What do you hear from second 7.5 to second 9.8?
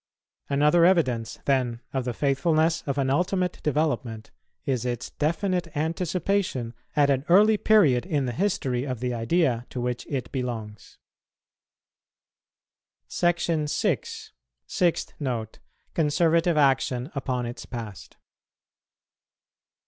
period in the history of the idea to